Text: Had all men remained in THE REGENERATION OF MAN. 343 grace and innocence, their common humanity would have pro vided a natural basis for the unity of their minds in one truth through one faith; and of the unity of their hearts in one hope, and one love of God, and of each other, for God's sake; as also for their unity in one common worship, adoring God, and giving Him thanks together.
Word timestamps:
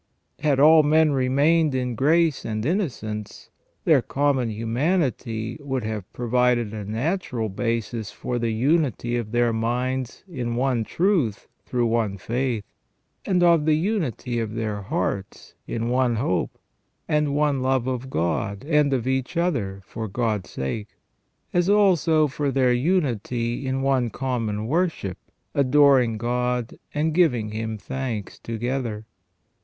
Had 0.39 0.59
all 0.59 0.81
men 0.81 1.11
remained 1.11 1.75
in 1.75 1.95
THE 1.95 2.03
REGENERATION 2.03 2.49
OF 2.49 2.55
MAN. 2.55 2.61
343 2.63 2.81
grace 2.81 3.01
and 3.05 3.11
innocence, 3.45 3.49
their 3.85 4.01
common 4.01 4.49
humanity 4.49 5.57
would 5.61 5.83
have 5.83 6.11
pro 6.11 6.27
vided 6.27 6.73
a 6.73 6.83
natural 6.83 7.49
basis 7.49 8.09
for 8.09 8.39
the 8.39 8.49
unity 8.49 9.15
of 9.15 9.31
their 9.31 9.53
minds 9.53 10.23
in 10.27 10.55
one 10.55 10.83
truth 10.83 11.47
through 11.67 11.85
one 11.85 12.17
faith; 12.17 12.63
and 13.27 13.43
of 13.43 13.65
the 13.65 13.75
unity 13.75 14.39
of 14.39 14.55
their 14.55 14.81
hearts 14.81 15.53
in 15.67 15.87
one 15.87 16.15
hope, 16.15 16.57
and 17.07 17.35
one 17.35 17.61
love 17.61 17.85
of 17.85 18.09
God, 18.09 18.65
and 18.65 18.93
of 18.93 19.05
each 19.05 19.37
other, 19.37 19.81
for 19.85 20.07
God's 20.07 20.49
sake; 20.49 20.87
as 21.53 21.69
also 21.69 22.25
for 22.25 22.49
their 22.49 22.73
unity 22.73 23.67
in 23.67 23.83
one 23.83 24.09
common 24.09 24.65
worship, 24.65 25.19
adoring 25.53 26.17
God, 26.17 26.79
and 26.91 27.13
giving 27.13 27.51
Him 27.51 27.77
thanks 27.77 28.39
together. 28.39 29.05